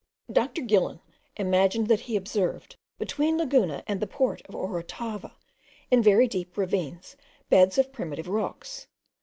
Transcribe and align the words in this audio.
Doctor 0.31 0.63
Gillan 0.63 0.99
imagined 1.37 1.85
that 1.87 1.99
he 1.99 2.15
observed, 2.15 2.75
between 2.97 3.37
Laguna 3.37 3.83
and 3.85 3.99
the 3.99 4.07
port 4.07 4.41
of 4.47 4.55
Orotava, 4.55 5.35
in 5.91 6.01
very 6.01 6.27
deep 6.27 6.57
ravines, 6.57 7.15
beds 7.51 7.77
of 7.77 7.93
primitive 7.93 8.27
rocks. 8.27 8.87